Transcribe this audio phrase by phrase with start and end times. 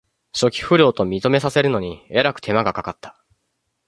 [0.33, 3.23] 初期不良と認めさせるのにえらく手間がかかった